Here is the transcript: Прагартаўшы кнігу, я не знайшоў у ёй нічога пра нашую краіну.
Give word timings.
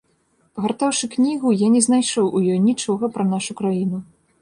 Прагартаўшы 0.59 1.09
кнігу, 1.17 1.53
я 1.65 1.69
не 1.75 1.81
знайшоў 1.89 2.35
у 2.37 2.43
ёй 2.51 2.59
нічога 2.69 3.15
пра 3.19 3.31
нашую 3.33 3.55
краіну. 3.65 4.07